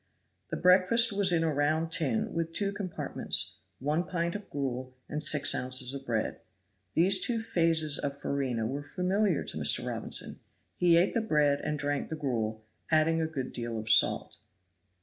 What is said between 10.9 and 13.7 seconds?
ate the bread and drank the gruel, adding a good